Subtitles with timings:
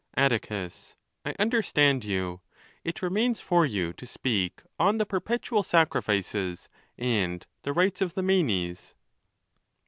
[0.17, 2.41] re Atticus.—I understand you;
[2.83, 8.23] it remains for you to speak on the perpetual sacrifices and the rights of the
[8.23, 8.95] Manes.